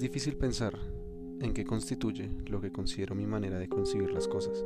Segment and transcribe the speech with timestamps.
[0.00, 0.78] es difícil pensar
[1.42, 4.64] en qué constituye lo que considero mi manera de concebir las cosas,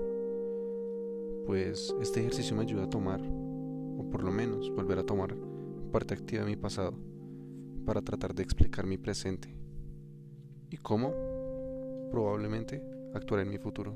[1.45, 5.35] pues este ejercicio me ayuda a tomar, o por lo menos volver a tomar,
[5.91, 6.95] parte activa de mi pasado
[7.85, 9.53] para tratar de explicar mi presente
[10.71, 11.13] y cómo
[12.13, 12.81] probablemente
[13.13, 13.93] actuar en mi futuro.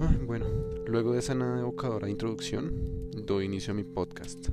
[0.00, 0.46] Ah, bueno,
[0.86, 2.72] luego de esa nada evocadora introducción,
[3.26, 4.48] doy inicio a mi podcast.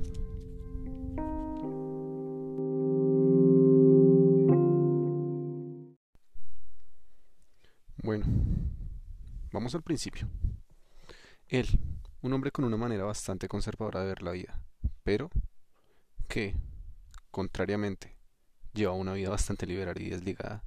[9.76, 10.28] Al principio.
[11.48, 11.66] Él,
[12.22, 14.62] un hombre con una manera bastante conservadora de ver la vida,
[15.04, 15.30] pero
[16.28, 16.56] que,
[17.30, 18.16] contrariamente,
[18.72, 20.64] lleva una vida bastante liberal y desligada.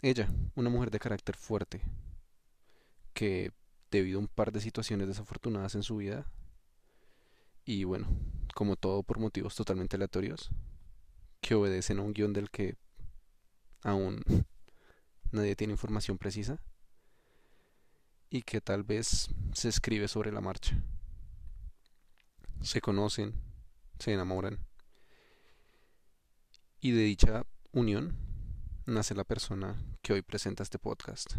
[0.00, 1.82] Ella, una mujer de carácter fuerte,
[3.12, 3.52] que
[3.90, 6.26] debido a un par de situaciones desafortunadas en su vida,
[7.64, 8.08] y bueno,
[8.54, 10.50] como todo por motivos totalmente aleatorios,
[11.40, 12.76] que obedecen a un guion del que
[13.82, 14.22] aún
[15.32, 16.60] nadie tiene información precisa
[18.34, 20.82] y que tal vez se escribe sobre la marcha.
[22.62, 23.32] Se conocen,
[24.00, 24.58] se enamoran
[26.80, 28.16] y de dicha unión
[28.86, 31.34] nace la persona que hoy presenta este podcast.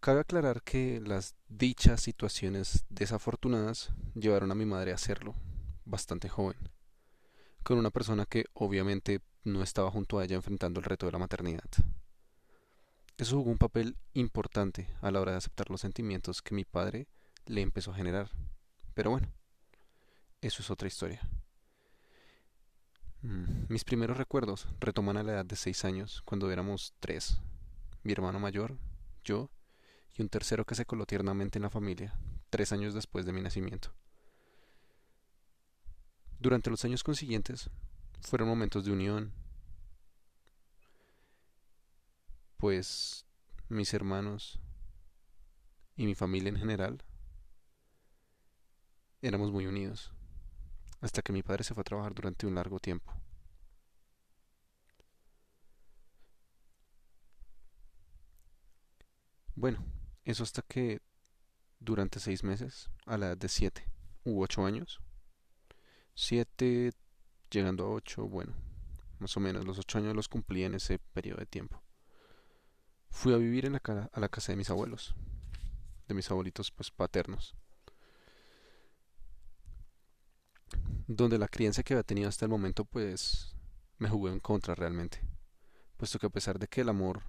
[0.00, 5.34] Cabe aclarar que las dichas situaciones desafortunadas llevaron a mi madre a hacerlo,
[5.84, 6.56] bastante joven,
[7.64, 11.18] con una persona que obviamente no estaba junto a ella enfrentando el reto de la
[11.18, 11.68] maternidad.
[13.20, 17.06] Eso jugó un papel importante a la hora de aceptar los sentimientos que mi padre
[17.44, 18.30] le empezó a generar.
[18.94, 19.30] Pero bueno,
[20.40, 21.20] eso es otra historia.
[23.20, 27.42] Mm, mis primeros recuerdos retoman a la edad de seis años, cuando éramos tres,
[28.04, 28.78] mi hermano mayor,
[29.22, 29.50] yo
[30.14, 33.42] y un tercero que se coló tiernamente en la familia, tres años después de mi
[33.42, 33.92] nacimiento.
[36.38, 37.68] Durante los años consiguientes
[38.22, 39.34] fueron momentos de unión,
[42.60, 43.24] pues
[43.70, 44.60] mis hermanos
[45.96, 47.02] y mi familia en general
[49.22, 50.12] éramos muy unidos,
[51.00, 53.14] hasta que mi padre se fue a trabajar durante un largo tiempo.
[59.54, 59.82] Bueno,
[60.24, 61.00] eso hasta que
[61.78, 63.90] durante seis meses, a la edad de siete
[64.22, 65.00] u ocho años,
[66.14, 66.92] siete
[67.50, 68.52] llegando a ocho, bueno,
[69.18, 71.82] más o menos los ocho años los cumplí en ese periodo de tiempo.
[73.10, 75.14] Fui a vivir en la a la casa de mis abuelos,
[76.08, 77.54] de mis abuelitos pues paternos,
[81.06, 83.54] donde la crianza que había tenido hasta el momento pues
[83.98, 85.20] me jugó en contra realmente,
[85.96, 87.22] puesto que a pesar de que el amor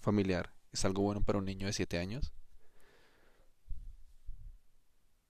[0.00, 2.32] familiar es algo bueno para un niño de siete años,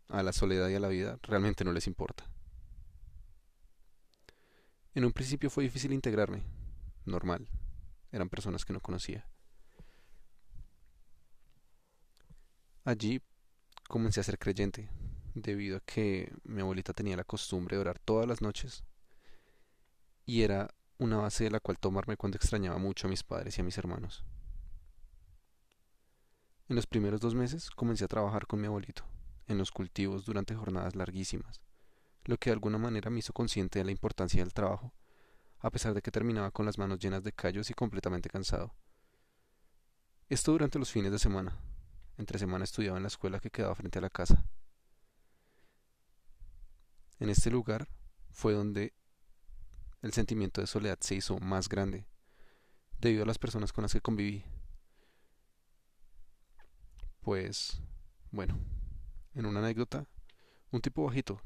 [0.09, 2.25] a la soledad y a la vida realmente no les importa.
[4.95, 6.43] En un principio fue difícil integrarme,
[7.05, 7.49] normal,
[8.13, 9.29] eran personas que no conocía.
[12.85, 13.21] Allí
[13.89, 14.89] comencé a ser creyente,
[15.35, 18.83] debido a que mi abuelita tenía la costumbre de orar todas las noches
[20.25, 23.61] y era una base de la cual tomarme cuando extrañaba mucho a mis padres y
[23.61, 24.25] a mis hermanos.
[26.69, 29.05] En los primeros dos meses comencé a trabajar con mi abuelito,
[29.47, 31.61] en los cultivos durante jornadas larguísimas
[32.29, 34.93] lo que de alguna manera me hizo consciente de la importancia del trabajo,
[35.61, 38.75] a pesar de que terminaba con las manos llenas de callos y completamente cansado.
[40.29, 41.59] Esto durante los fines de semana.
[42.17, 44.45] Entre semana estudiaba en la escuela que quedaba frente a la casa.
[47.19, 47.89] En este lugar
[48.31, 48.93] fue donde
[50.03, 52.07] el sentimiento de soledad se hizo más grande,
[53.01, 54.45] debido a las personas con las que conviví.
[57.21, 57.81] Pues,
[58.31, 58.59] bueno,
[59.35, 60.07] en una anécdota,
[60.71, 61.41] un tipo bajito,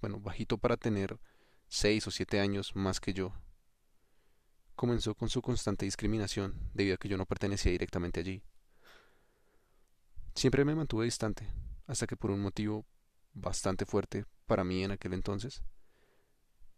[0.00, 1.18] bueno, bajito para tener
[1.68, 3.32] seis o siete años más que yo.
[4.74, 8.42] Comenzó con su constante discriminación debido a que yo no pertenecía directamente allí.
[10.34, 11.46] Siempre me mantuve distante,
[11.86, 12.84] hasta que por un motivo
[13.32, 15.62] bastante fuerte para mí en aquel entonces,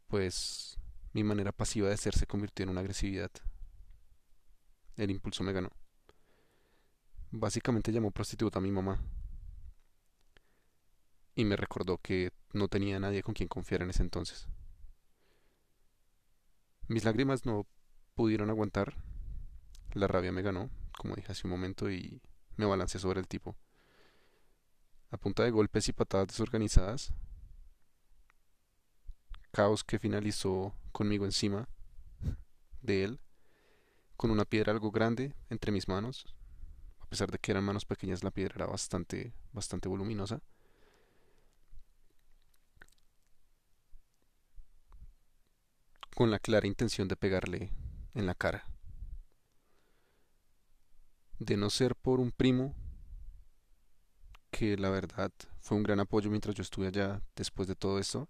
[0.07, 0.79] pues
[1.13, 3.31] mi manera pasiva de ser se convirtió en una agresividad.
[4.97, 5.71] El impulso me ganó.
[7.31, 9.03] Básicamente llamó prostituta a mi mamá,
[11.39, 14.49] y me recordó que no tenía nadie con quien confiar en ese entonces.
[16.89, 17.67] Mis lágrimas no
[18.15, 18.97] pudieron aguantar,
[19.93, 22.23] la rabia me ganó, como dije hace un momento, y
[22.57, 23.57] me balancé sobre el tipo.
[25.11, 27.13] A punta de golpes y patadas desorganizadas,
[29.51, 31.69] caos que finalizó conmigo encima
[32.81, 33.21] de él,
[34.17, 36.35] con una piedra algo grande entre mis manos,
[37.01, 40.41] a pesar de que eran manos pequeñas, la piedra era bastante, bastante voluminosa.
[46.19, 47.71] Con la clara intención de pegarle
[48.13, 48.65] en la cara.
[51.39, 52.75] De no ser por un primo,
[54.51, 55.31] que la verdad
[55.61, 58.29] fue un gran apoyo mientras yo estuve allá después de todo esto,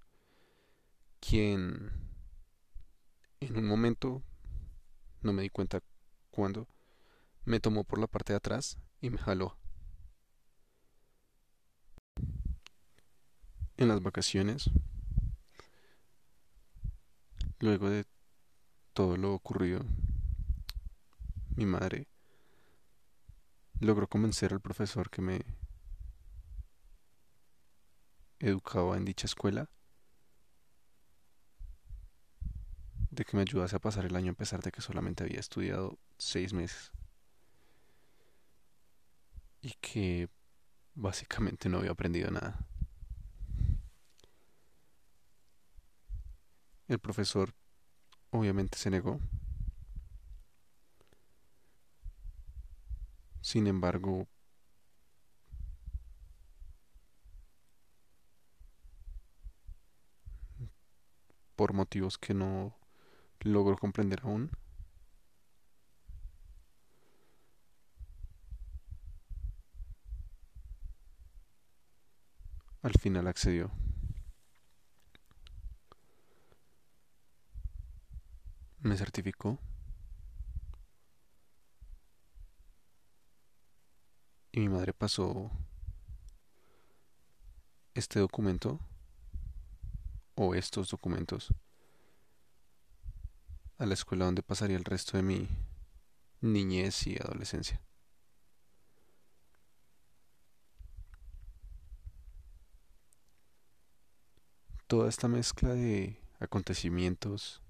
[1.18, 1.90] quien
[3.40, 4.22] en un momento,
[5.22, 5.80] no me di cuenta
[6.30, 6.68] cuándo,
[7.46, 9.56] me tomó por la parte de atrás y me jaló.
[13.78, 14.68] En las vacaciones,
[17.60, 18.04] luego de
[18.92, 19.84] todo lo ocurrido,
[21.56, 22.06] mi madre
[23.80, 25.44] logró convencer al profesor que me
[28.40, 29.68] educaba en dicha escuela
[33.10, 35.98] de que me ayudase a pasar el año a pesar de que solamente había estudiado
[36.18, 36.92] seis meses
[39.60, 40.28] y que
[40.94, 42.64] básicamente no había aprendido nada.
[46.88, 47.54] El profesor
[48.30, 49.20] obviamente se negó.
[53.42, 54.26] Sin embargo,
[61.56, 62.74] por motivos que no
[63.40, 64.50] logro comprender aún,
[72.82, 73.70] al final accedió.
[78.80, 79.58] Me certificó
[84.52, 85.50] y mi madre pasó
[87.94, 88.80] este documento
[90.34, 91.52] o estos documentos
[93.78, 95.48] a la escuela donde pasaría el resto de mi
[96.40, 97.80] niñez y adolescencia.
[104.86, 107.60] Toda esta mezcla de acontecimientos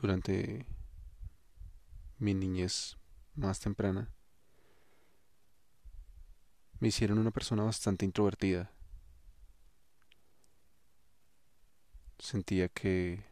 [0.00, 0.66] durante
[2.18, 2.96] mi niñez
[3.34, 4.10] más temprana
[6.80, 8.72] me hicieron una persona bastante introvertida.
[12.18, 13.22] Sentía que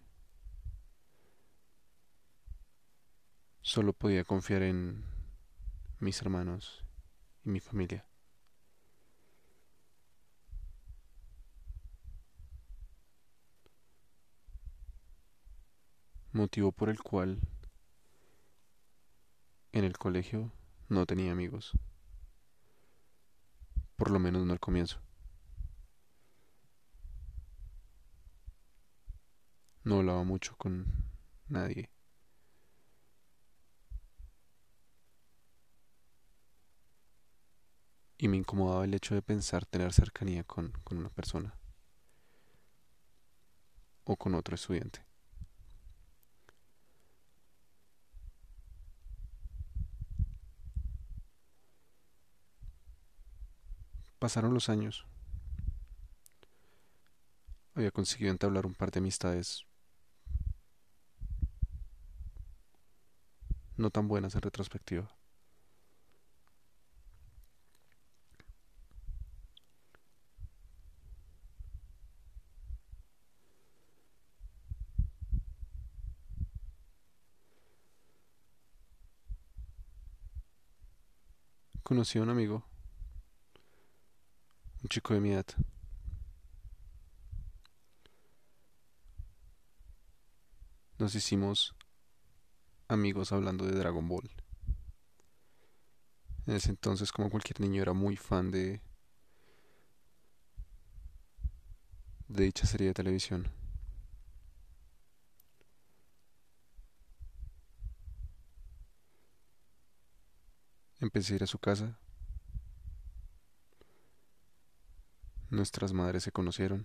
[3.62, 5.04] solo podía confiar en
[5.98, 6.84] mis hermanos
[7.44, 8.06] y mi familia.
[16.32, 17.40] Motivo por el cual
[19.72, 20.52] en el colegio
[20.88, 21.72] no tenía amigos.
[23.96, 25.00] Por lo menos no al comienzo.
[29.84, 30.86] No hablaba mucho con
[31.48, 31.90] nadie.
[38.18, 41.54] Y me incomodaba el hecho de pensar tener cercanía con, con una persona
[44.04, 45.07] o con otro estudiante.
[54.18, 55.06] Pasaron los años.
[57.74, 59.64] Había conseguido entablar un par de amistades
[63.78, 65.08] no tan buenas en retrospectiva.
[81.82, 82.64] Conocí a un amigo
[84.88, 85.46] chico de mi edad.
[90.98, 91.74] Nos hicimos
[92.88, 94.30] amigos hablando de Dragon Ball.
[96.46, 98.80] En ese entonces, como cualquier niño, era muy fan de
[102.28, 103.48] dicha serie de televisión.
[111.00, 111.98] Empecé a ir a su casa
[115.50, 116.84] Nuestras madres se conocieron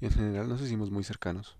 [0.00, 1.56] y en general nos hicimos muy cercanos.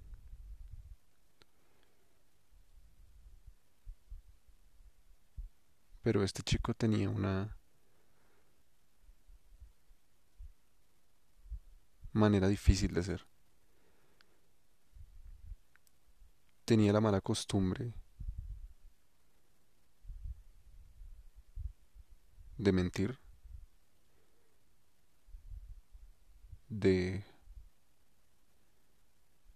[6.02, 7.56] Pero este chico tenía una
[12.12, 13.26] manera difícil de ser.
[16.64, 17.94] Tenía la mala costumbre
[22.58, 23.25] de mentir
[26.68, 27.24] de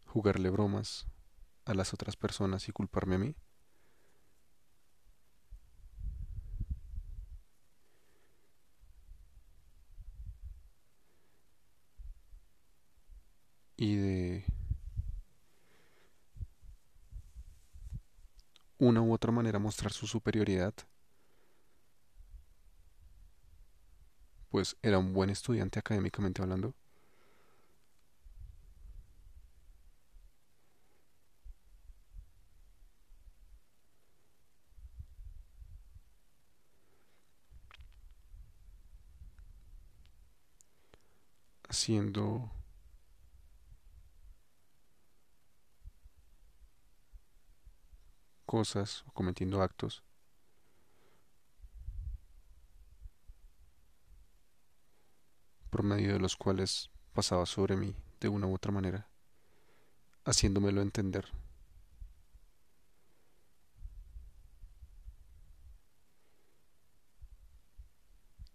[0.07, 1.07] jugarle bromas
[1.65, 3.37] a las otras personas y culparme a mí.
[13.81, 14.45] y de
[18.79, 20.75] una u otra manera mostrar su superioridad,
[24.51, 26.75] pues era un buen estudiante académicamente hablando.
[41.71, 42.51] Haciendo
[48.45, 50.03] cosas o cometiendo actos
[55.71, 59.09] por medio de los cuales pasaba sobre mí de una u otra manera,
[60.25, 61.27] haciéndomelo entender.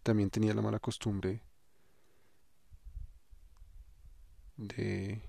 [0.04, 1.42] También tenía la mala costumbre
[4.58, 5.22] de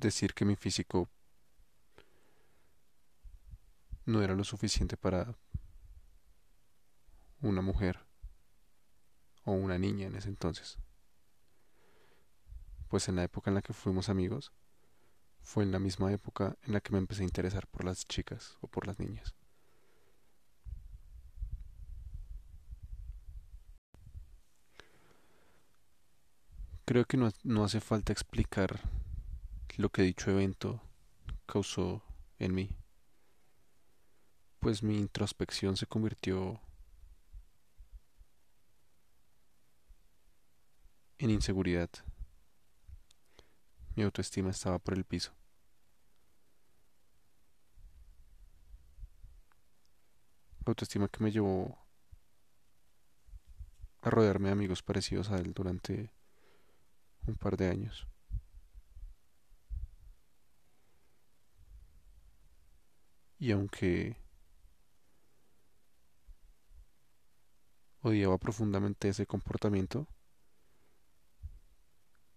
[0.00, 1.08] decir que mi físico
[4.04, 5.36] no era lo suficiente para
[7.40, 7.98] una mujer
[9.44, 10.78] o una niña en ese entonces.
[12.88, 14.52] Pues en la época en la que fuimos amigos,
[15.46, 18.58] fue en la misma época en la que me empecé a interesar por las chicas
[18.60, 19.32] o por las niñas.
[26.84, 28.80] Creo que no, no hace falta explicar
[29.76, 30.82] lo que dicho evento
[31.46, 32.02] causó
[32.40, 32.76] en mí,
[34.58, 36.60] pues mi introspección se convirtió
[41.18, 41.90] en inseguridad.
[43.96, 45.32] Mi autoestima estaba por el piso.
[50.66, 51.78] Autoestima que me llevó
[54.02, 56.12] a rodearme de amigos parecidos a él durante
[57.26, 58.06] un par de años.
[63.38, 64.16] Y aunque
[68.02, 70.06] odiaba profundamente ese comportamiento,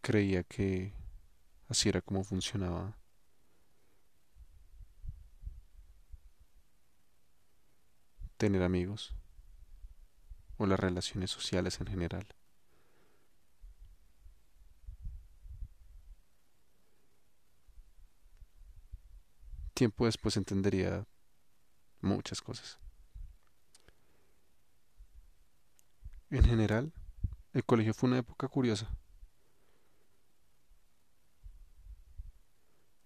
[0.01, 0.98] creía que
[1.69, 2.97] Así era como funcionaba.
[8.37, 9.13] Tener amigos
[10.57, 12.27] o las relaciones sociales en general.
[19.73, 21.05] Tiempo después entendería
[22.01, 22.79] muchas cosas.
[26.31, 26.93] En general,
[27.53, 28.89] el colegio fue una época curiosa.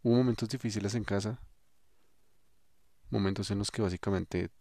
[0.04, 1.40] Hubo momentos difíciles en casa,
[3.10, 4.52] momentos en los que básicamente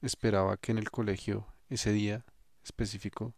[0.00, 2.24] esperaba que en el colegio, ese día
[2.62, 3.34] específico,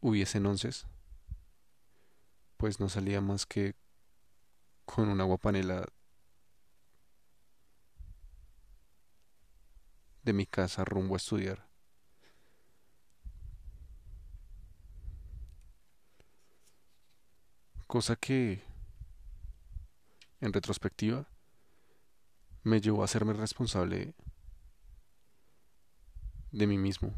[0.00, 0.86] hubiesen onces,
[2.58, 3.74] pues no salía más que
[4.84, 5.86] con una guapanela
[10.22, 11.66] de mi casa rumbo a estudiar.
[17.86, 18.62] Cosa que,
[20.40, 21.26] en retrospectiva,
[22.62, 24.14] me llevó a hacerme responsable
[26.52, 27.12] de mí mismo,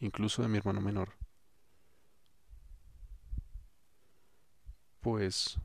[0.00, 1.14] incluso de mi hermano menor.
[5.00, 5.58] Pues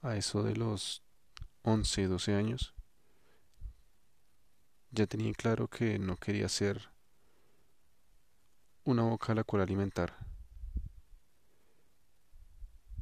[0.00, 1.02] a eso de los
[1.62, 2.74] 11, 12 años,
[4.92, 6.90] ya tenía claro que no quería ser
[8.84, 10.14] una boca a la cual alimentar.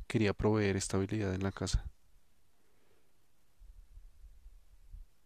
[0.07, 1.91] Quería proveer estabilidad en la casa.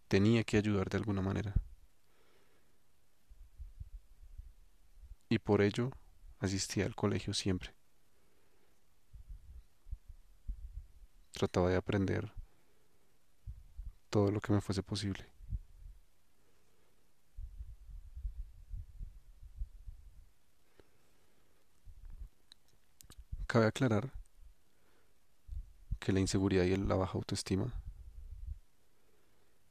[0.08, 1.54] Tenía que ayudar de alguna manera.
[5.28, 5.90] Y por ello
[6.38, 7.74] asistía al colegio siempre.
[11.32, 12.32] Trataba de aprender
[14.08, 15.33] todo lo que me fuese posible.
[23.54, 24.10] Cabe aclarar
[26.00, 27.72] que la inseguridad y la baja autoestima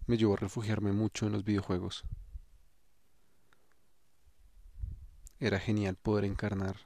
[0.07, 2.05] me llevó a refugiarme mucho en los videojuegos.
[5.41, 6.77] Era genial poder encarnar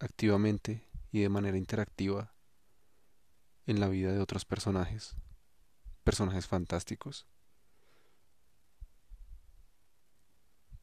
[0.00, 2.34] activamente y de manera interactiva
[3.66, 5.14] en la vida de otros personajes,
[6.02, 7.28] personajes fantásticos,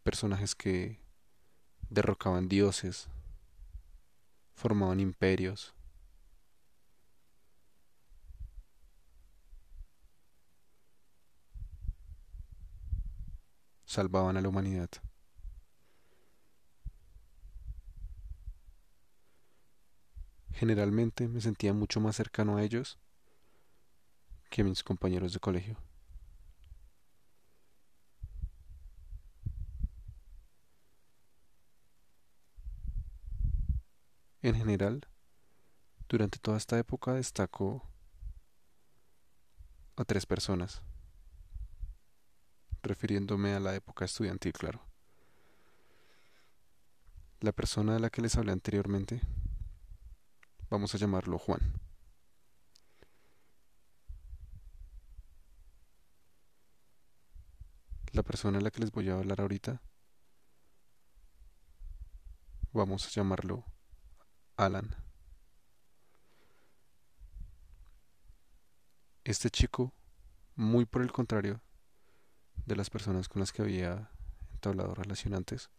[0.03, 1.01] personajes que
[1.89, 3.09] derrocaban dioses,
[4.59, 5.73] formaban imperios.
[13.85, 14.89] salvaban a la humanidad.
[20.51, 22.99] Generalmente me sentía mucho más cercano a ellos
[24.51, 25.88] que a mis compañeros de colegio.
[34.41, 35.05] En general,
[36.07, 37.83] durante toda esta época destaco
[39.97, 40.81] a tres personas,
[42.81, 44.81] refiriéndome a la época estudiantil, claro.
[47.41, 49.19] La persona de la que les hablé anteriormente,
[50.69, 51.73] vamos a llamarlo Juan.
[58.13, 59.81] La persona de la que les voy a hablar ahorita,
[62.71, 63.65] vamos a llamarlo
[64.59, 64.93] Alan.
[69.23, 69.93] Este chico,
[70.57, 71.61] muy por el contrario
[72.65, 74.11] de las personas con las que había
[74.51, 75.69] entablado relación antes,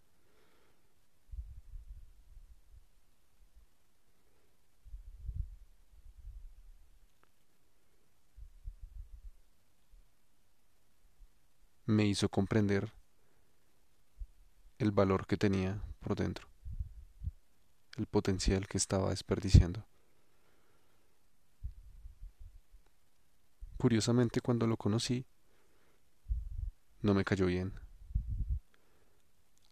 [11.85, 12.95] me hizo comprender
[14.79, 16.50] el valor que tenía por dentro
[17.97, 19.87] el potencial que estaba desperdiciando.
[23.77, 25.27] Curiosamente, cuando lo conocí,
[27.03, 27.73] no me cayó bien.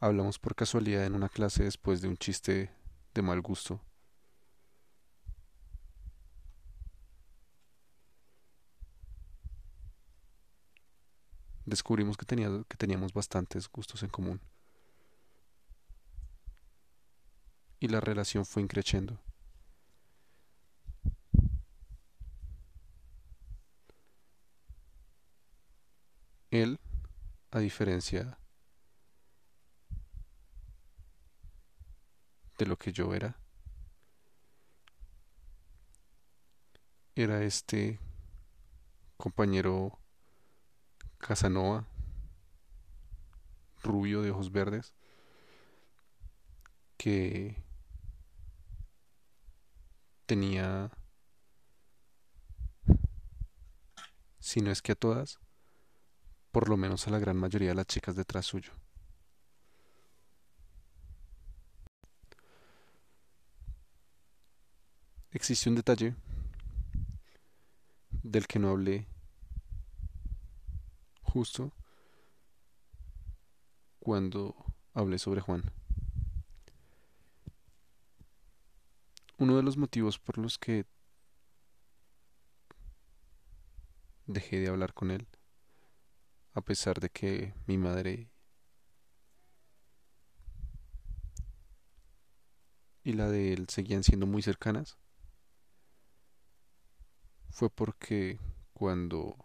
[0.01, 2.71] Hablamos por casualidad en una clase después de un chiste
[3.13, 3.81] de mal gusto.
[11.67, 14.41] Descubrimos que, que teníamos bastantes gustos en común.
[17.81, 19.21] Y la relación fue increciendo.
[26.51, 26.81] Él,
[27.51, 28.39] a diferencia
[32.59, 33.37] de lo que yo era,
[37.15, 37.99] era este
[39.17, 39.99] compañero
[41.19, 41.87] Casanova,
[43.83, 44.95] rubio de ojos verdes,
[46.97, 47.68] que
[50.29, 50.91] tenía,
[54.39, 55.39] si no es que a todas,
[56.53, 58.73] por lo menos a la gran mayoría de las chicas detrás suyo.
[65.31, 66.15] Existe un detalle
[68.23, 69.07] del que no hablé
[71.23, 71.73] justo
[73.99, 74.55] cuando
[74.93, 75.78] hablé sobre Juan.
[79.39, 80.85] Uno de los motivos por los que
[84.27, 85.29] dejé de hablar con él,
[86.55, 88.33] a pesar de que mi madre
[93.05, 94.99] y la de él seguían siendo muy cercanas,
[97.51, 98.41] fue porque
[98.73, 99.37] cuando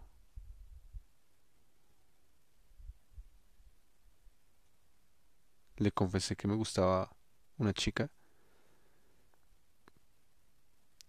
[5.76, 7.16] le confesé que me gustaba
[7.58, 8.10] una chica,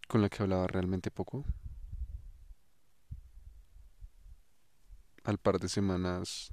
[0.07, 1.45] con la que hablaba realmente poco.
[5.23, 6.51] Al par de semanas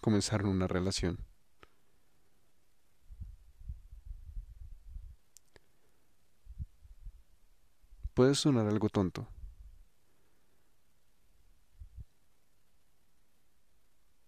[0.00, 1.18] comenzaron una relación.
[8.14, 9.28] Puede sonar algo tonto.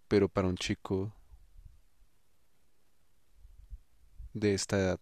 [0.08, 1.17] Pero para un chico
[4.38, 5.00] de esta edad.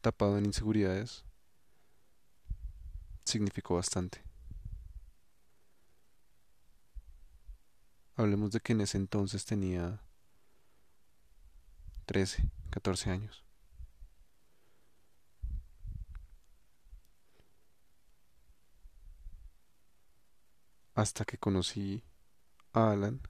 [0.00, 1.24] Tapado en inseguridades,
[3.24, 4.22] significó bastante.
[8.16, 10.02] Hablemos de que en ese entonces tenía
[12.06, 13.44] 13, 14 años.
[20.94, 22.04] Hasta que conocí
[22.72, 23.20] a Alan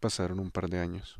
[0.00, 1.18] Pasaron un par de años.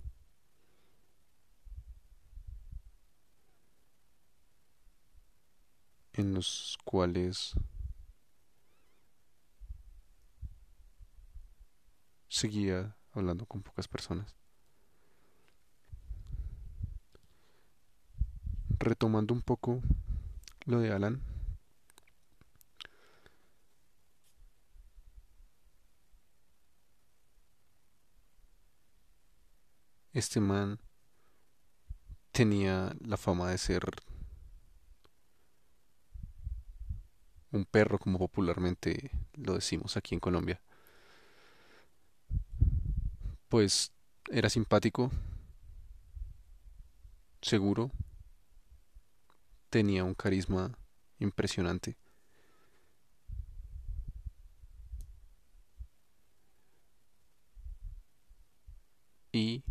[6.13, 7.55] en los cuales
[12.29, 14.37] seguía hablando con pocas personas.
[18.81, 19.83] retomando un poco
[20.65, 21.21] lo de Alan,
[30.13, 30.79] este man
[32.33, 33.83] tenía la fama de ser
[37.53, 40.61] un perro como popularmente lo decimos aquí en Colombia.
[43.49, 43.93] Pues
[44.31, 45.11] era simpático,
[47.43, 47.91] seguro,
[49.71, 50.77] tenía un carisma
[51.19, 51.97] impresionante.
[59.33, 59.63] Y,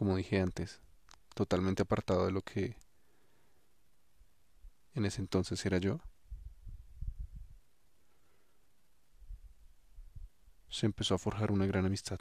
[0.00, 0.80] como dije antes,
[1.34, 2.74] totalmente apartado de lo que
[4.94, 6.00] en ese entonces era yo.
[10.70, 12.18] Se empezó a forjar una gran amistad.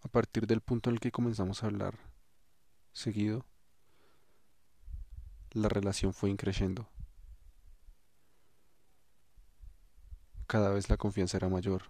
[0.00, 1.98] A partir del punto en el que comenzamos a hablar
[2.94, 3.44] seguido,
[5.50, 6.88] la relación fue increciendo.
[10.46, 11.82] Cada vez la confianza era mayor.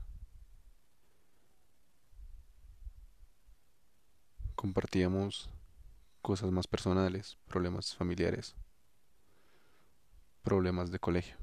[4.55, 5.51] Compartíamos
[6.23, 8.57] cosas más personales, problemas familiares,
[10.42, 11.37] problemas de colegio.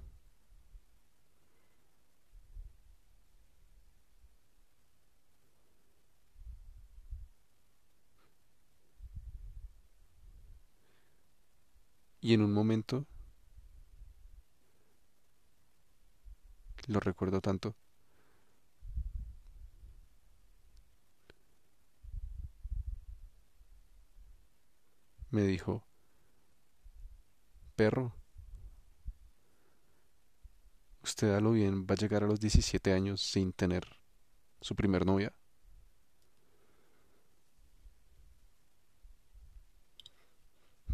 [12.21, 13.06] Y en un momento,
[16.88, 17.76] lo recuerdo tanto,
[25.34, 25.84] me dijo,
[27.76, 28.13] perro,
[31.04, 33.84] usted a lo bien va a llegar a los 17 años sin tener
[34.62, 35.34] su primer novia.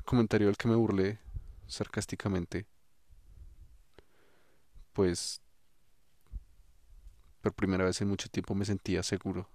[0.05, 1.19] Comentario al que me burlé
[1.67, 2.65] sarcásticamente,
[4.93, 5.41] pues
[7.41, 9.49] por primera vez en mucho tiempo me sentía seguro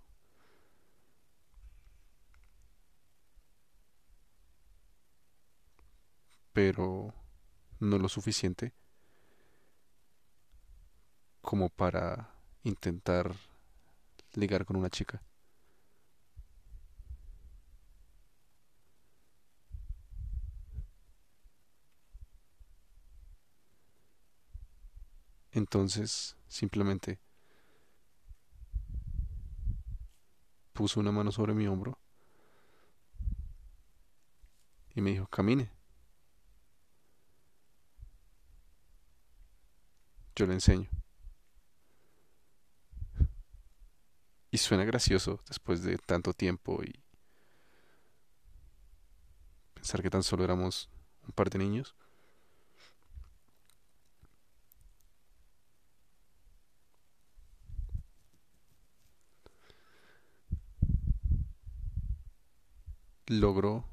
[6.55, 7.12] pero
[7.81, 8.73] no lo suficiente
[11.42, 13.35] como para intentar
[14.35, 15.23] ligar con una chica.
[25.53, 27.20] Entonces, simplemente
[30.75, 31.97] puso una mano sobre mi hombro
[34.95, 35.71] y me dijo, camine.
[40.37, 40.89] Yo le enseño.
[44.51, 47.03] Y suena gracioso después de tanto tiempo y
[49.75, 50.91] pensar que tan solo éramos
[51.23, 51.97] un par de niños.
[63.27, 63.85] Logró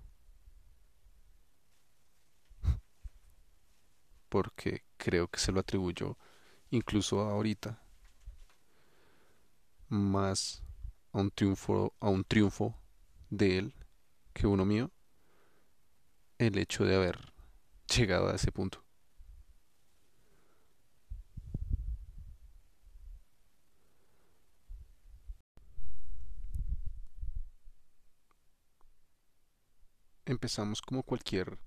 [4.27, 6.17] porque creo que se lo atribuyó
[6.69, 7.81] incluso ahorita,
[9.89, 10.63] más
[11.11, 12.75] a un triunfo, a un triunfo
[13.29, 13.75] de él
[14.33, 14.89] que uno mío,
[16.37, 17.33] el hecho de haber
[17.93, 18.83] llegado a ese punto.
[30.31, 31.59] Empezamos como cualquier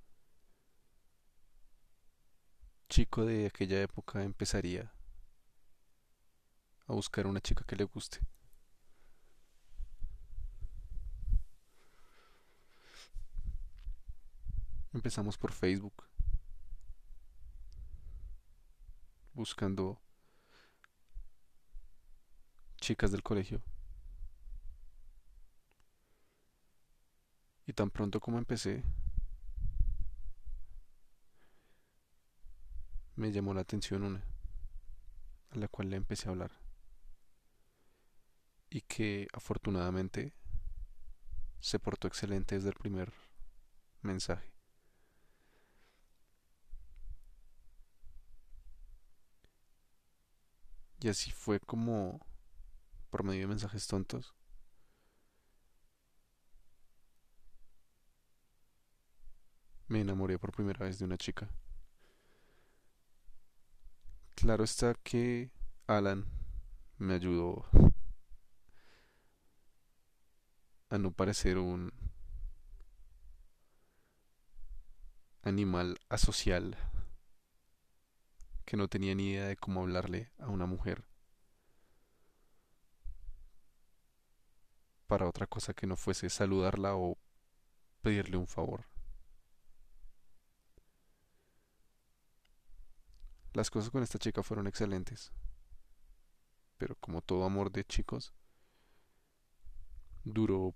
[2.88, 4.90] chico de aquella época empezaría
[6.87, 8.20] a buscar una chica que le guste.
[14.94, 16.09] Empezamos por Facebook,
[19.35, 20.00] buscando
[22.81, 23.62] chicas del colegio.
[27.66, 28.83] Y tan pronto como empecé,
[33.16, 34.24] me llamó la atención una,
[35.50, 36.53] a la cual le empecé a hablar.
[38.70, 40.35] Y que afortunadamente
[41.61, 43.12] se portó excelente desde el primer
[44.03, 44.53] mensaje.
[51.00, 52.27] Y así fue como,
[53.11, 54.35] por medio de mensajes tontos,
[59.88, 61.48] me enamoré por primera vez de una chica.
[64.34, 65.50] Claro está que
[65.86, 66.26] Alan
[66.98, 67.64] me ayudó
[70.90, 71.92] a no parecer un
[75.42, 76.76] animal asocial
[78.64, 81.04] que no tenía ni idea de cómo hablarle a una mujer
[85.06, 87.16] para otra cosa que no fuese saludarla o
[88.02, 88.93] pedirle un favor.
[93.54, 95.30] Las cosas con esta chica fueron excelentes,
[96.76, 98.34] pero como todo amor de chicos,
[100.24, 100.74] duró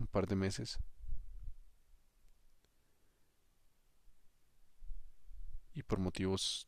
[0.00, 0.80] un par de meses.
[5.72, 6.66] Y por motivos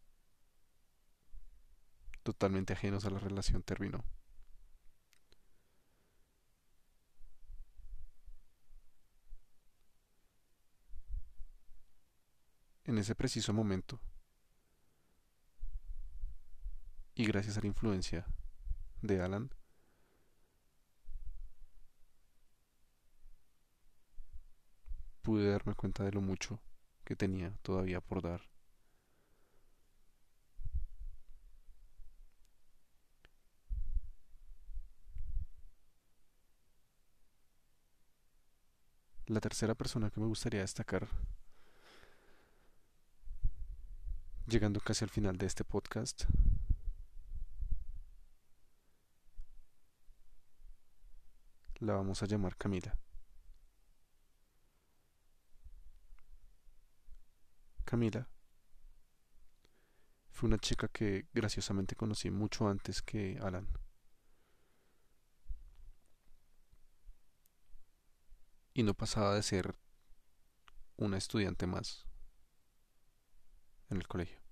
[2.22, 4.04] totalmente ajenos a la relación terminó.
[12.84, 14.00] En ese preciso momento,
[17.18, 18.24] y gracias a la influencia
[19.02, 19.50] de Alan,
[25.22, 26.60] pude darme cuenta de lo mucho
[27.04, 28.42] que tenía todavía por dar.
[39.26, 41.08] La tercera persona que me gustaría destacar,
[44.46, 46.24] llegando casi al final de este podcast,
[51.80, 52.98] la vamos a llamar Camila.
[57.84, 58.28] Camila
[60.30, 63.68] fue una chica que graciosamente conocí mucho antes que Alan.
[68.74, 69.74] Y no pasaba de ser
[70.96, 72.06] una estudiante más
[73.90, 74.47] en el colegio.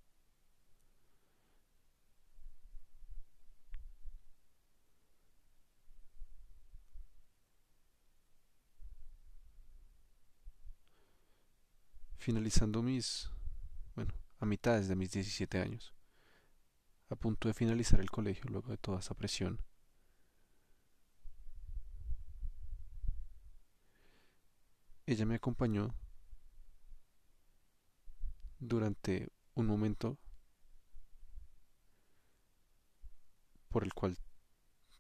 [12.27, 13.31] Finalizando mis,
[13.95, 15.95] bueno, a mitades de mis 17 años,
[17.09, 19.61] a punto de finalizar el colegio luego de toda esa presión.
[25.07, 25.95] Ella me acompañó
[28.59, 30.19] durante un momento
[33.69, 34.19] por el cual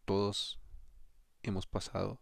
[0.04, 0.60] todos
[1.42, 2.20] hemos pasado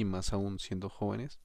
[0.00, 1.38] y más aún siendo jóvenes,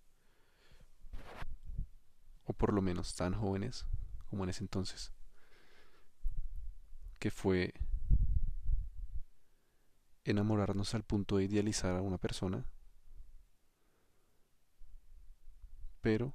[2.46, 3.86] o por lo menos tan jóvenes
[4.30, 5.12] como en ese entonces,
[7.20, 7.74] que fue
[10.24, 12.66] enamorarnos al punto de idealizar a una persona,
[16.00, 16.34] pero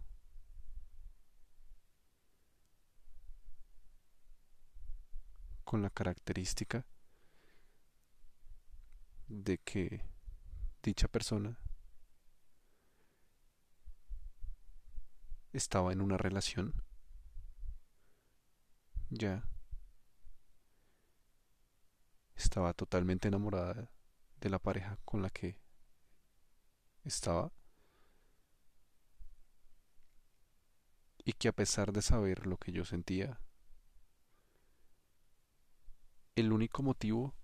[5.64, 6.84] con la característica
[9.26, 10.04] de que
[10.82, 11.58] dicha persona
[15.52, 16.74] estaba en una relación.
[19.10, 19.44] Ya.
[22.34, 23.90] Estaba totalmente enamorada
[24.40, 25.60] de la pareja con la que
[27.04, 27.52] estaba.
[31.24, 33.40] Y que a pesar de saber lo que yo sentía,
[36.34, 37.34] el único motivo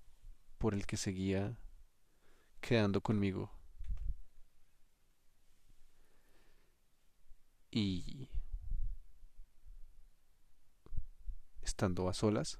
[0.58, 1.58] por el que seguía
[2.60, 3.55] quedando conmigo
[7.76, 8.30] y
[11.60, 12.58] estando a solas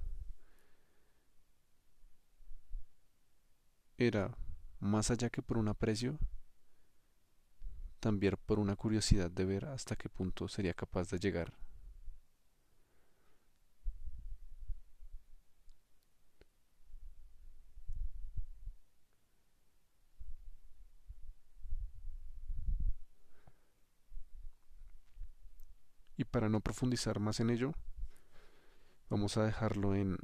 [3.96, 4.37] era
[4.79, 6.18] más allá que por un aprecio
[7.98, 11.55] también por una curiosidad de ver hasta qué punto sería capaz de llegar
[26.37, 27.72] para no profundizar más en ello,
[29.09, 30.18] vamos a dejarlo en...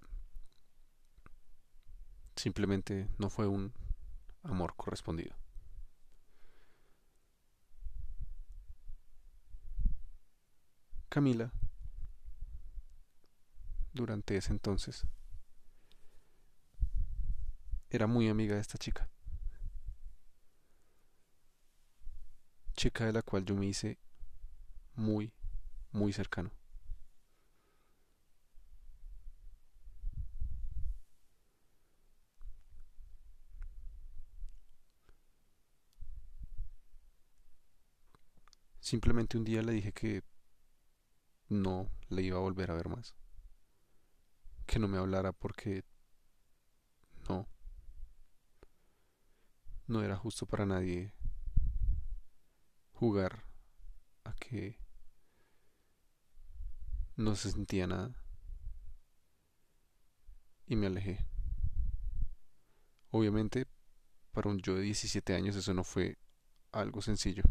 [2.36, 3.72] Simplemente no fue un
[4.42, 5.34] amor correspondido.
[11.08, 11.50] Camila,
[13.94, 15.06] durante ese entonces,
[17.88, 19.08] era muy amiga de esta chica.
[22.76, 23.98] Chica de la cual yo me hice
[24.94, 25.32] muy,
[25.92, 26.50] muy cercano.
[38.80, 40.22] Simplemente un día le dije que
[41.48, 43.14] no le iba a volver a ver más.
[44.66, 45.84] que no me hablara porque
[47.28, 47.46] no,
[49.86, 51.12] no era justo para nadie
[52.92, 53.44] jugar
[54.24, 54.81] a que
[57.22, 58.10] no se sentía nada
[60.66, 61.26] y me alejé.
[63.10, 63.66] Obviamente,
[64.32, 66.18] para un yo de 17 años eso no fue
[66.72, 67.42] algo sencillo.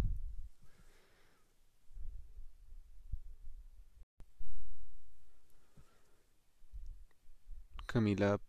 [7.86, 8.40] Camila,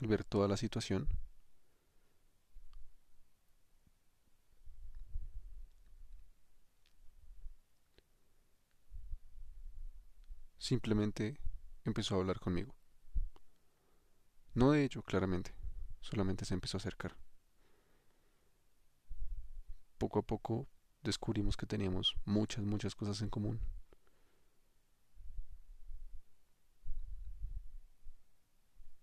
[0.00, 1.08] al ver toda la situación,
[10.60, 11.40] simplemente
[11.84, 12.76] empezó a hablar conmigo.
[14.54, 15.54] No de ello, claramente,
[16.00, 17.16] solamente se empezó a acercar.
[19.98, 20.68] Poco a poco
[21.02, 23.60] descubrimos que teníamos muchas, muchas cosas en común.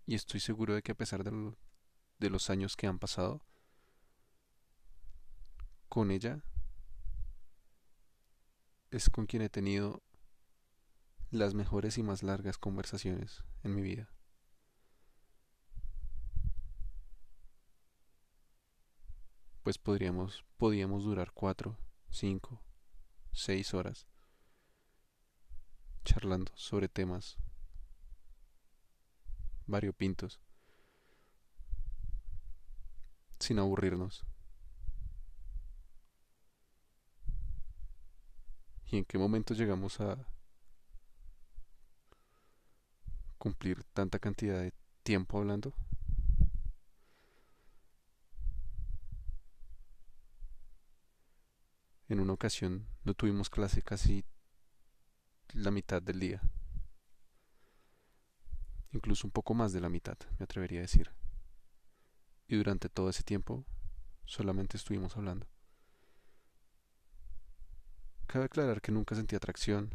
[0.06, 1.56] Y estoy seguro de que a pesar de,
[2.20, 3.42] de los años que han pasado,
[5.90, 6.44] con ella
[8.92, 10.04] es con quien he tenido
[11.32, 14.10] las mejores y más largas conversaciones en mi vida.
[19.64, 21.78] Pues podríamos, podíamos durar cuatro,
[22.10, 22.62] cinco,
[23.34, 24.08] seis horas
[26.06, 27.38] charlando sobre temas
[29.66, 30.40] variopintos
[33.40, 34.26] sin aburrirnos.
[38.90, 40.26] ¿Y en qué momento llegamos a
[43.38, 44.74] cumplir tanta cantidad de
[45.04, 45.74] tiempo hablando?
[52.10, 54.24] En una ocasión no tuvimos clase casi
[55.54, 56.42] la mitad del día.
[58.94, 61.12] Incluso un poco más de la mitad, me atrevería a decir.
[62.48, 63.66] Y durante todo ese tiempo
[64.26, 65.48] solamente estuvimos hablando.
[68.26, 69.94] Cabe aclarar que nunca sentí atracción.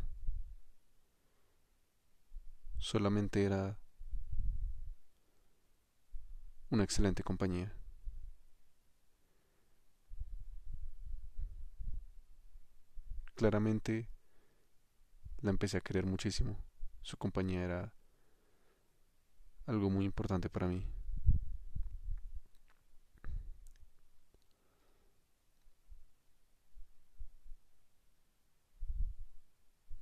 [2.83, 3.79] Solamente era
[6.69, 7.73] una excelente compañía.
[13.43, 14.09] claramente
[15.41, 16.57] la empecé a querer muchísimo.
[17.03, 17.93] Su compañía era
[19.67, 20.87] algo muy importante para mí.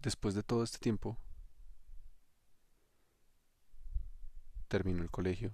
[0.02, 1.16] Después de todo este tiempo,
[4.70, 5.52] terminó el colegio.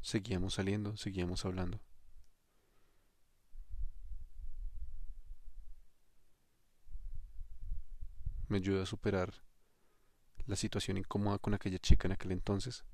[0.00, 1.80] Seguíamos saliendo, seguíamos hablando.
[8.48, 9.32] Me ayudó a superar
[10.46, 12.84] la situación incómoda con aquella chica en aquel entonces.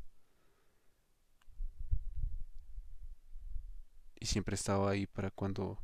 [4.21, 5.79] Y siempre estaba ahí para cuando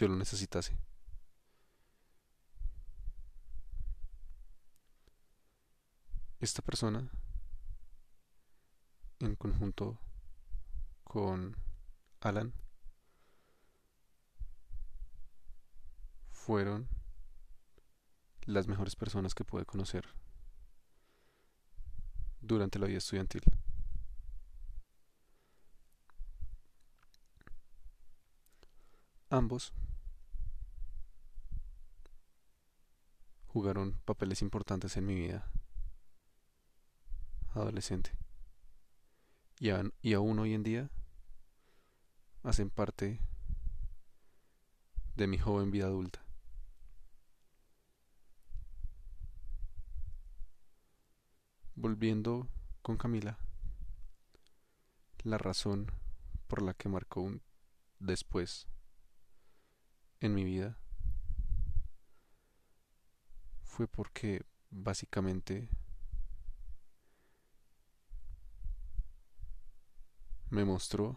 [0.00, 0.78] yo lo necesitase.
[6.40, 7.10] esta persona
[9.18, 10.00] en conjunto
[11.04, 11.54] con
[12.20, 12.54] Alan
[16.30, 16.88] fueron
[18.46, 20.08] las mejores personas que pude conocer
[22.40, 23.42] durante la vida estudiantil.
[29.28, 29.74] Ambos
[33.52, 35.50] jugaron papeles importantes en mi vida
[37.52, 38.12] adolescente.
[39.58, 40.90] Y, aún hoy en día
[42.44, 43.20] hacen parte
[45.16, 46.24] de mi joven vida adulta.
[51.74, 52.48] Volviendo
[52.82, 53.36] con Camila,
[55.24, 55.90] la razón
[56.46, 57.42] por la que marcó un
[57.98, 58.68] después
[60.20, 60.79] en mi vida
[63.70, 65.70] fue porque básicamente
[70.50, 71.16] me mostró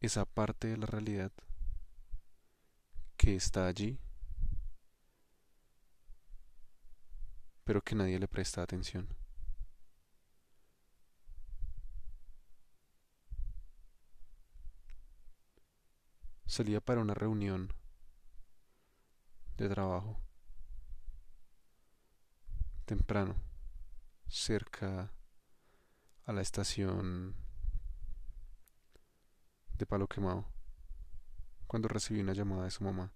[0.00, 1.32] esa parte de la realidad
[3.18, 4.00] que está allí,
[7.64, 9.06] pero que nadie le presta atención.
[16.54, 17.72] Salía para una reunión
[19.56, 20.20] de trabajo
[22.84, 23.34] temprano.
[24.28, 25.12] cerca
[26.26, 27.34] a la estación
[29.78, 30.44] de Palo Quemado
[31.66, 33.12] cuando recibí una llamada de su mamá.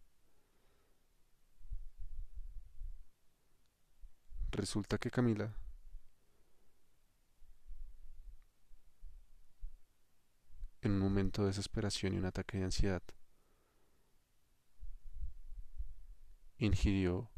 [4.51, 5.55] Resulta que Camila
[10.83, 13.03] en un momento de desesperación y un ataque de ansiedad
[16.59, 17.31] ingirió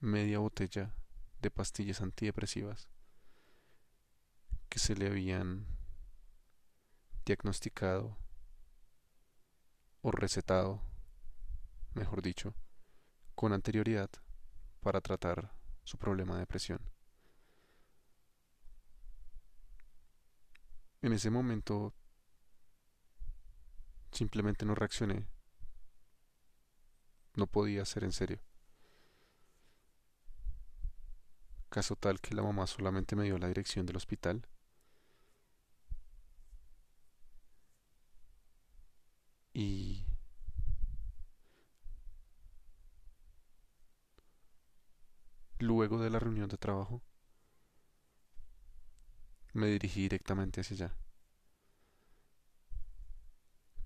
[0.00, 0.94] media botella
[1.40, 2.88] de pastillas antidepresivas
[4.68, 5.66] que se le habían
[7.24, 8.18] diagnosticado
[10.02, 10.82] o recetado,
[11.94, 12.54] mejor dicho,
[13.34, 14.10] con anterioridad
[14.80, 16.80] para tratar su problema de depresión.
[21.00, 21.94] En ese momento
[24.12, 25.33] simplemente no reaccioné.
[27.36, 28.40] No podía ser en serio.
[31.68, 34.46] Caso tal que la mamá solamente me dio la dirección del hospital.
[39.52, 40.04] Y
[45.58, 47.02] luego de la reunión de trabajo
[49.52, 50.96] me dirigí directamente hacia allá.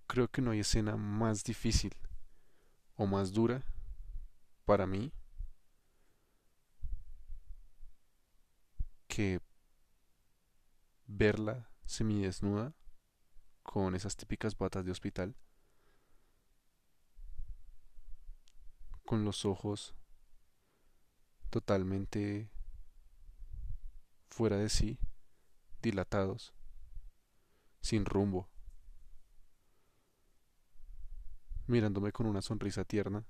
[0.07, 1.94] Creo que no hay escena más difícil
[2.99, 3.64] o más dura
[4.64, 5.12] para mí
[9.07, 9.40] que
[11.07, 12.74] verla semidesnuda
[13.62, 15.36] con esas típicas batas de hospital,
[19.05, 19.94] con los ojos
[21.51, 22.51] totalmente
[24.28, 24.99] fuera de sí
[25.80, 26.53] dilatados,
[27.80, 28.51] sin rumbo,
[31.69, 33.25] mirándome con una sonrisa tierna.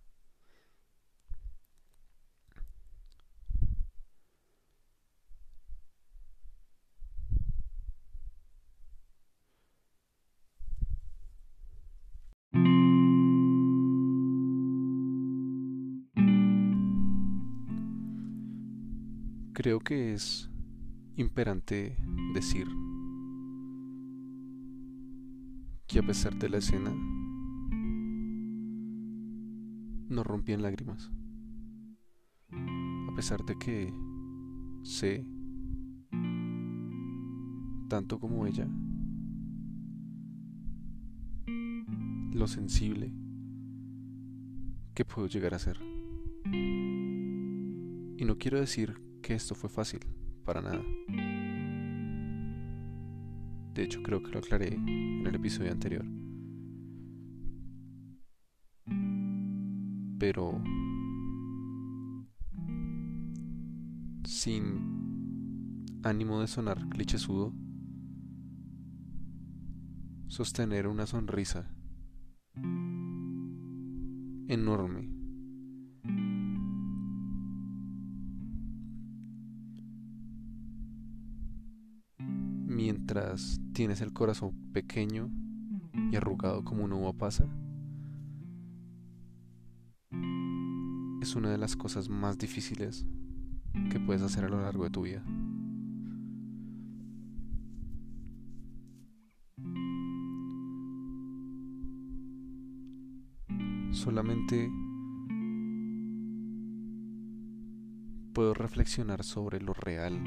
[19.53, 20.49] Creo que es
[21.17, 21.97] imperante
[22.33, 22.69] decir
[25.89, 27.18] que a pesar de la escena
[30.09, 31.11] no rompí en lágrimas.
[32.51, 33.93] A pesar de que
[34.83, 35.25] sé,
[37.89, 38.67] tanto como ella,
[42.33, 43.13] lo sensible
[44.95, 45.79] que puedo llegar a ser.
[46.45, 50.01] Y no quiero decir que esto fue fácil
[50.45, 50.83] para nada.
[53.75, 56.18] De hecho, creo que lo aclaré en el episodio anterior.
[60.19, 60.61] Pero
[64.25, 67.55] sin ánimo de sonar clichésudo,
[70.29, 71.71] sostener una sonrisa
[74.49, 75.11] enorme.
[82.67, 85.31] Mientras tienes el corazón pequeño
[86.13, 87.47] y arrugado como una uva pasa,
[91.29, 93.05] es una de las cosas más difíciles
[93.91, 95.23] que puedes hacer a lo largo de tu vida.
[103.93, 104.71] Solamente
[108.33, 110.19] puedo reflexionar sobre lo real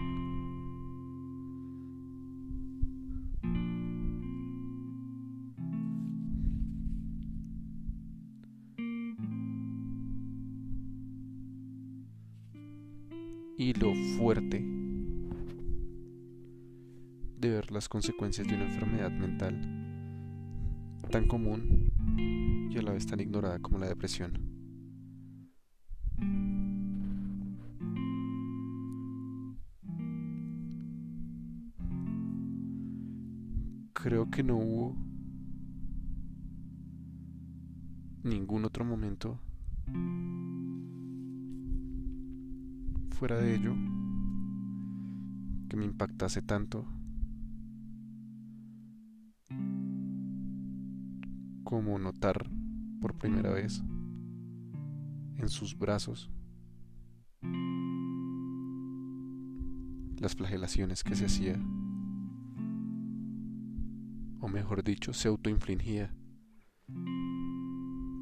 [14.17, 14.63] fuerte
[17.37, 19.59] de ver las consecuencias de una enfermedad mental
[21.09, 21.91] tan común
[22.69, 24.33] y a la vez tan ignorada como la depresión.
[33.93, 34.95] Creo que no hubo
[38.23, 39.39] ningún otro momento
[43.21, 43.75] fuera de ello
[45.69, 46.87] que me impactase tanto
[51.63, 52.49] como notar
[52.99, 53.83] por primera vez
[55.37, 56.31] en sus brazos
[60.19, 61.59] las flagelaciones que se hacía,
[64.39, 66.11] o mejor dicho, se autoinfligía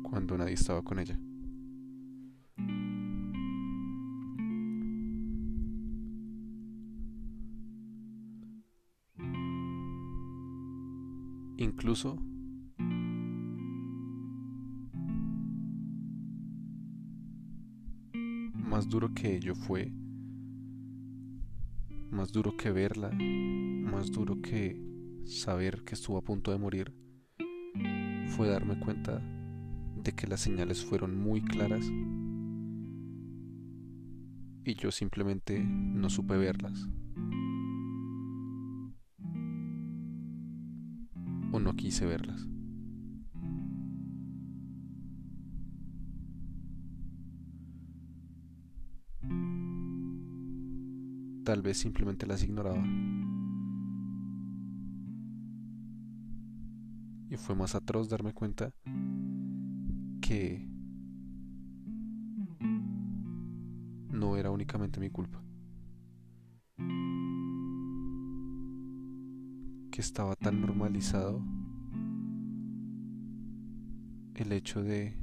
[0.04, 1.18] cuando nadie estaba con ella.
[11.64, 12.18] Incluso
[18.54, 19.92] más duro que ello fue,
[22.12, 24.82] más duro que verla, más duro que
[25.26, 26.94] saber que estuvo a punto de morir,
[28.28, 29.22] fue darme cuenta
[29.98, 31.86] de que las señales fueron muy claras
[34.64, 36.88] y yo simplemente no supe verlas.
[41.52, 42.48] O no quise verlas.
[51.44, 52.84] Tal vez simplemente las ignoraba.
[57.30, 58.72] Y fue más atroz darme cuenta
[60.22, 60.68] que
[64.12, 65.42] no era únicamente mi culpa.
[70.00, 71.44] Que estaba tan normalizado
[74.34, 75.14] el hecho de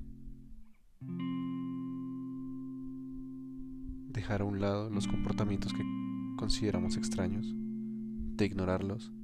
[4.10, 5.82] dejar a un lado los comportamientos que
[6.36, 9.14] consideramos extraños, de ignorarlos,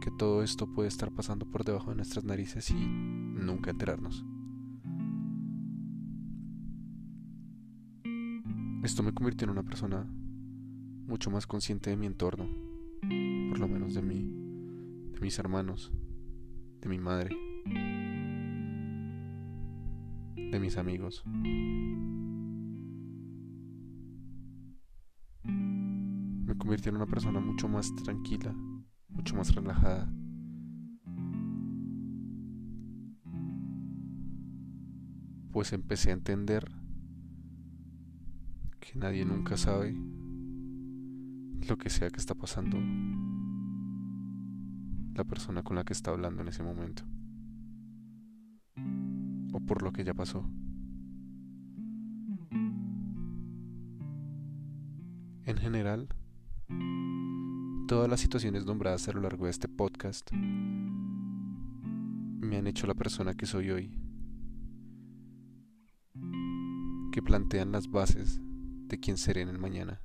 [0.00, 4.24] que todo esto puede estar pasando por debajo de nuestras narices y nunca enterarnos.
[8.84, 10.08] Esto me convirtió en una persona
[11.06, 12.46] mucho más consciente de mi entorno,
[13.48, 14.22] por lo menos de mí,
[15.12, 15.92] de mis hermanos,
[16.80, 17.36] de mi madre,
[20.36, 21.24] de mis amigos.
[25.44, 28.54] Me convirtió en una persona mucho más tranquila,
[29.08, 30.12] mucho más relajada.
[35.50, 36.70] Pues empecé a entender
[38.80, 39.94] que nadie nunca sabe
[41.68, 42.78] lo que sea que está pasando
[45.14, 47.04] la persona con la que está hablando en ese momento.
[49.52, 50.48] O por lo que ya pasó.
[55.44, 56.08] En general,
[57.88, 60.30] todas las situaciones nombradas a lo largo de este podcast
[62.42, 63.98] me han hecho la persona que soy hoy,
[67.12, 68.40] que plantean las bases
[68.88, 70.00] de quién seré en el mañana.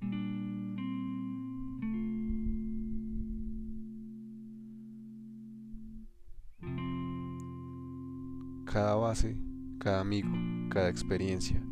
[9.80, 10.28] Cada amigo,
[10.70, 11.64] cada experiencia,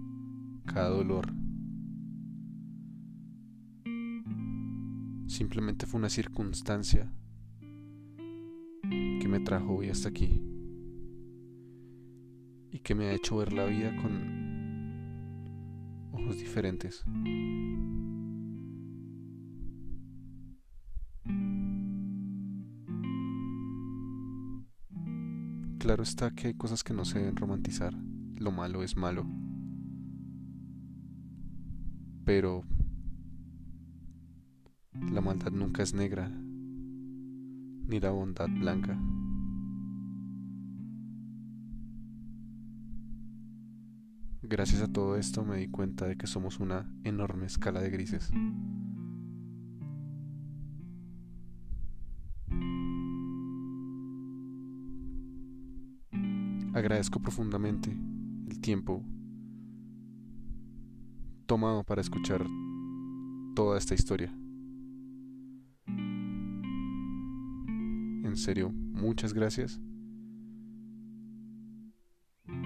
[0.66, 1.34] cada dolor,
[5.28, 7.12] simplemente fue una circunstancia
[8.84, 10.42] que me trajo hoy hasta aquí
[12.72, 14.14] y que me ha hecho ver la vida con
[16.14, 17.04] ojos diferentes.
[25.86, 27.94] Claro está que hay cosas que no se deben romantizar.
[28.38, 29.24] Lo malo es malo.
[32.24, 32.64] Pero
[35.12, 39.00] la maldad nunca es negra, ni la bondad blanca.
[44.42, 48.32] Gracias a todo esto me di cuenta de que somos una enorme escala de grises.
[56.86, 57.90] Agradezco profundamente
[58.48, 59.04] el tiempo
[61.48, 62.46] tomado para escuchar
[63.56, 64.32] toda esta historia.
[68.28, 69.82] En serio, muchas gracias.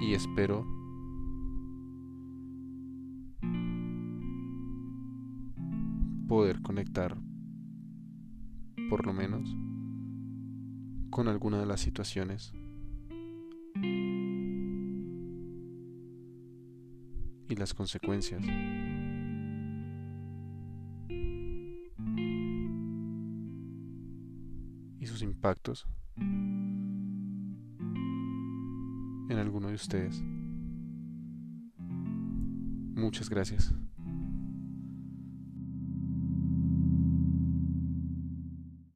[0.01, 0.67] Y espero
[6.27, 7.17] poder conectar,
[8.89, 9.55] por lo menos,
[11.09, 12.58] con alguna de las situaciones
[17.49, 18.41] y las consecuencias.
[24.99, 25.87] y sus impactos
[29.29, 30.21] en alguno de ustedes.
[32.95, 33.73] Muchas gracias.